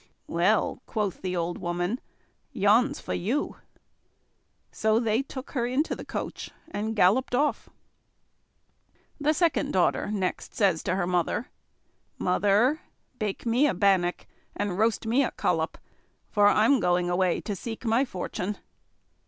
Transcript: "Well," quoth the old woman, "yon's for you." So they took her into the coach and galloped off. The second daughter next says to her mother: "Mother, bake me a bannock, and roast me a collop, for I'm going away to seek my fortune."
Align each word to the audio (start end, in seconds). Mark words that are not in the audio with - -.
"Well," 0.25 0.81
quoth 0.87 1.21
the 1.21 1.35
old 1.35 1.59
woman, 1.59 1.99
"yon's 2.51 2.99
for 2.99 3.13
you." 3.13 3.57
So 4.71 4.99
they 4.99 5.21
took 5.21 5.51
her 5.51 5.67
into 5.67 5.95
the 5.95 6.03
coach 6.03 6.49
and 6.71 6.95
galloped 6.95 7.35
off. 7.35 7.69
The 9.19 9.35
second 9.35 9.73
daughter 9.73 10.09
next 10.09 10.55
says 10.55 10.81
to 10.85 10.95
her 10.95 11.05
mother: 11.05 11.49
"Mother, 12.17 12.81
bake 13.19 13.45
me 13.45 13.67
a 13.67 13.75
bannock, 13.75 14.25
and 14.55 14.79
roast 14.79 15.05
me 15.05 15.23
a 15.23 15.29
collop, 15.29 15.77
for 16.31 16.47
I'm 16.47 16.79
going 16.79 17.07
away 17.07 17.39
to 17.41 17.55
seek 17.55 17.85
my 17.85 18.03
fortune." 18.03 18.57